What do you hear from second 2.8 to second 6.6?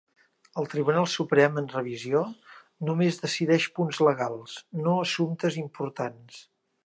només decideix punts legals, no assumptes importants.